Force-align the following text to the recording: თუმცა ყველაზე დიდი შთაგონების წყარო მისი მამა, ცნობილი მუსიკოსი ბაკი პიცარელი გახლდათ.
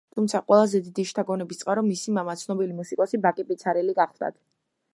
თუმცა 0.17 0.39
ყველაზე 0.45 0.79
დიდი 0.85 1.03
შთაგონების 1.09 1.59
წყარო 1.59 1.83
მისი 1.89 2.15
მამა, 2.15 2.35
ცნობილი 2.45 2.77
მუსიკოსი 2.81 3.21
ბაკი 3.27 3.47
პიცარელი 3.51 3.97
გახლდათ. 4.01 4.39